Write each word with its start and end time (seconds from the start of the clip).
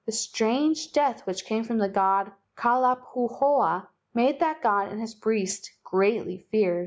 The 0.07 0.11
strange 0.11 0.93
death 0.93 1.27
which 1.27 1.45
came 1.45 1.63
from 1.63 1.77
the 1.77 1.87
god 1.87 2.31
Kalai 2.57 2.97
pahoa 2.97 3.89
made 4.15 4.39
that 4.39 4.63
god 4.63 4.87
and 4.91 4.99
his 4.99 5.13
priest 5.13 5.69
greatly 5.83 6.39
feared. 6.49 6.79